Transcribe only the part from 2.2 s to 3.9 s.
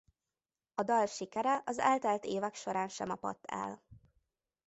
évek során sem apadt el.